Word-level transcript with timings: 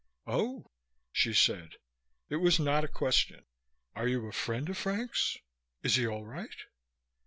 "Oh," 0.25 0.71
she 1.11 1.31
said. 1.31 1.75
It 2.27 2.37
was 2.37 2.59
not 2.59 2.83
a 2.83 2.87
question. 2.87 3.45
"Are 3.93 4.07
you 4.07 4.25
a 4.25 4.31
friend 4.31 4.67
of 4.67 4.77
Frank's? 4.79 5.37
Is 5.83 5.93
he 5.93 6.07
all 6.07 6.25
right?" 6.25 6.55